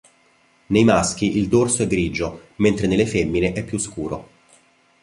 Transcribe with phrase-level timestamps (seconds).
[0.65, 4.29] Nei maschi il dorso è grigio, mentre nelle femmine è più scuro.